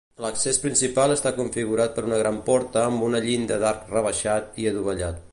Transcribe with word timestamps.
L'accés 0.23 0.57
principal 0.61 1.11
està 1.15 1.31
configurat 1.35 1.93
per 1.97 2.03
una 2.07 2.19
gran 2.21 2.39
porta 2.47 2.85
amb 2.85 3.05
llinda 3.27 3.59
d'arc 3.65 3.85
rebaixat 3.97 4.59
i 4.65 4.67
adovellat. 4.73 5.21